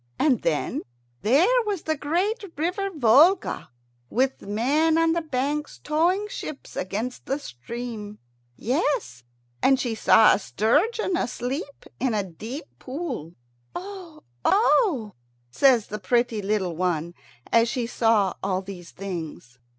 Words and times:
And 0.17 0.41
then 0.41 0.81
there 1.21 1.61
was 1.67 1.83
the 1.83 1.95
great 1.95 2.43
river 2.57 2.89
Volga, 2.89 3.69
with 4.09 4.41
men 4.41 4.97
on 4.97 5.11
the 5.11 5.21
banks 5.21 5.77
towing 5.77 6.27
ships 6.27 6.75
against 6.75 7.27
the 7.27 7.37
stream. 7.37 8.17
Yes, 8.57 9.23
and 9.61 9.79
she 9.79 9.93
saw 9.93 10.33
a 10.33 10.39
sturgeon 10.39 11.15
asleep 11.15 11.85
in 11.99 12.15
a 12.15 12.23
deep 12.23 12.65
pool. 12.79 13.35
"Oh! 13.75 14.23
oh! 14.43 15.13
oh!" 15.13 15.13
says 15.51 15.85
the 15.85 15.97
little 15.97 16.07
pretty 16.07 16.67
one, 16.75 17.13
as 17.53 17.69
she 17.69 17.85
saw 17.85 18.33
all 18.41 18.63
these 18.63 18.89
things. 18.89 19.59